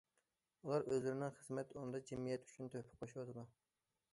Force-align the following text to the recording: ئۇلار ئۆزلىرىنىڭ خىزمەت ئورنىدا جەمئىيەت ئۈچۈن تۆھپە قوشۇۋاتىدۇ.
ئۇلار 0.61 0.85
ئۆزلىرىنىڭ 0.93 1.35
خىزمەت 1.35 1.75
ئورنىدا 1.75 2.01
جەمئىيەت 2.13 2.49
ئۈچۈن 2.49 2.73
تۆھپە 2.77 2.99
قوشۇۋاتىدۇ. 3.03 3.45